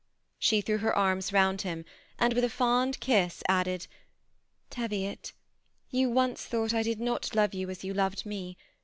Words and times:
She 0.39 0.61
threw 0.61 0.79
her 0.79 0.95
arms 0.97 1.31
round 1.31 1.61
him, 1.61 1.85
and 2.17 2.33
with 2.33 2.43
a 2.43 2.49
fond 2.49 2.99
kiss, 2.99 3.43
added, 3.47 3.81
^ 3.81 3.87
Teviot, 4.71 5.31
you 5.91 6.09
once 6.09 6.43
thought 6.43 6.73
I 6.73 6.81
did 6.81 6.99
not 6.99 7.35
love 7.35 7.53
you, 7.53 7.69
as 7.69 7.83
you 7.83 7.93
loved 7.93 8.25
me. 8.25 8.57